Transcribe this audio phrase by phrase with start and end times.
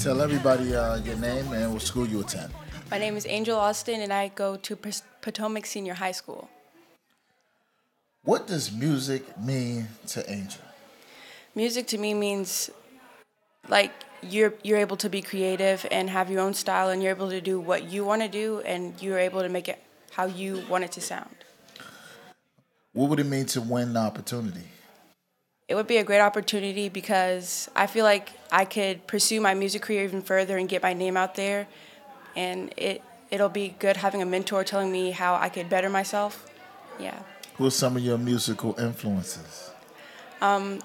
[0.00, 2.50] tell everybody uh, your name and what school you attend.
[2.90, 4.76] My name is Angel Austin, and I go to
[5.20, 6.50] Potomac Senior High School.
[8.24, 10.60] What does music mean to Angel?
[11.54, 12.68] Music to me means
[13.68, 17.30] like you're you're able to be creative and have your own style, and you're able
[17.30, 20.64] to do what you want to do, and you're able to make it how you
[20.68, 21.36] want it to sound.
[22.92, 24.66] What would it mean to win the opportunity?
[25.68, 29.82] It would be a great opportunity because I feel like I could pursue my music
[29.82, 31.68] career even further and get my name out there,
[32.36, 36.46] and it it'll be good having a mentor telling me how I could better myself.
[36.98, 37.18] Yeah.
[37.56, 39.70] Who are some of your musical influences?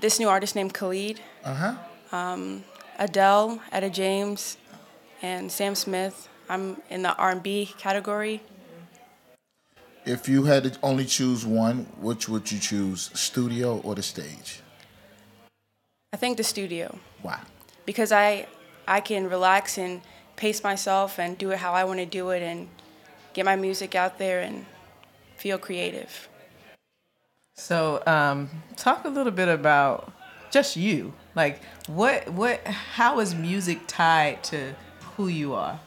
[0.00, 1.76] This new artist named Khalid, Uh
[2.12, 2.36] huh.
[2.98, 4.56] Adele, Etta James,
[5.22, 6.28] and Sam Smith.
[6.48, 8.42] I'm in the R&B category.
[10.04, 14.60] If you had to only choose one, which would you choose, studio or the stage?
[16.12, 17.40] I think the studio Why?
[17.84, 18.46] because I
[18.86, 20.00] I can relax and
[20.38, 22.68] pace myself and do it how I want to do it and
[23.34, 24.64] get my music out there and
[25.36, 26.28] feel creative.
[27.54, 30.12] So, um, talk a little bit about
[30.50, 31.12] just you.
[31.34, 34.74] Like, what, what, how is music tied to
[35.16, 35.80] who you are?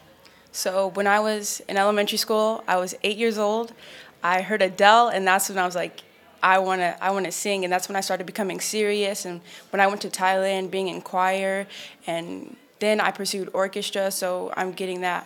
[0.52, 3.74] So when I was in elementary school, I was eight years old.
[4.22, 6.04] I heard Adele, and that's when I was like,
[6.44, 9.24] I wanna, I wanna sing, and that's when I started becoming serious.
[9.24, 11.68] And when I went to Thailand, being in choir,
[12.06, 14.12] and then I pursued orchestra.
[14.12, 15.26] So I'm getting that,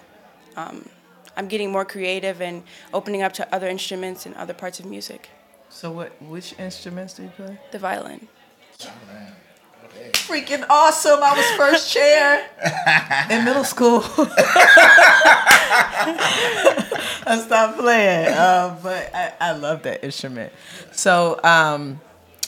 [0.56, 0.88] um,
[1.36, 2.62] I'm getting more creative and
[2.94, 5.30] opening up to other instruments and other parts of music.
[5.70, 7.60] So, what, which instruments do you play?
[7.72, 8.28] The violin.
[10.14, 11.20] Freaking awesome!
[11.24, 12.46] I was first chair
[13.30, 14.04] in middle school.
[17.28, 20.52] I stopped playing, uh, but I, I love that instrument.
[20.92, 22.02] So, um,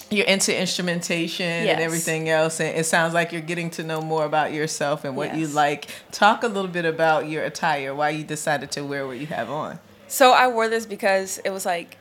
[0.10, 4.26] you're into instrumentation and everything else, and it sounds like you're getting to know more
[4.26, 5.88] about yourself and what you like.
[6.12, 9.50] Talk a little bit about your attire, why you decided to wear what you have
[9.50, 9.80] on.
[10.08, 11.98] So I wore this because it was like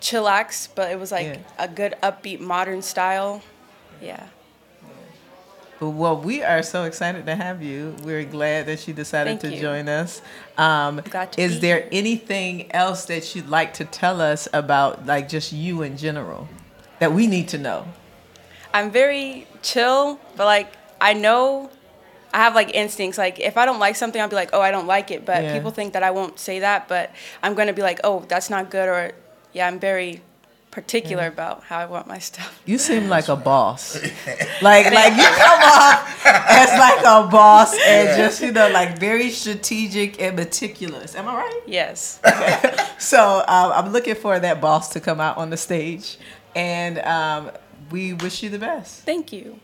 [0.00, 1.38] chillax, but it was like Yeah.
[1.58, 3.42] a good upbeat modern style.
[4.00, 4.24] Yeah.
[5.80, 7.94] But, Well, we are so excited to have you.
[8.02, 9.60] We're glad that you decided Thank to you.
[9.62, 10.22] join us.
[10.56, 15.52] Um, to is there anything else that you'd like to tell us about, like just
[15.52, 16.48] you in general,
[17.00, 17.86] that we need to know?
[18.74, 21.70] I'm very chill, but like I know
[22.32, 23.16] I have like instincts.
[23.18, 25.24] Like if I don't like something, I'll be like, oh, I don't like it.
[25.24, 25.54] But Yeah.
[25.54, 27.10] people think that I won't say that, but
[27.42, 29.12] I'm gonna be like, oh, that's not good, or
[29.52, 30.20] yeah, I'm very
[30.70, 32.60] particular about how I want my stuff.
[32.66, 33.96] You seem like a boss.
[34.60, 39.30] like like you come off as like a boss and just you know like very
[39.30, 41.16] strategic and meticulous.
[41.16, 41.60] Am I right?
[41.66, 42.20] Yes.
[42.26, 42.76] Okay.
[42.98, 46.18] So um, I'm looking for that boss to come out on the stage,
[46.54, 47.50] and um,
[47.90, 49.02] we wish you the best.
[49.02, 49.60] Thank you.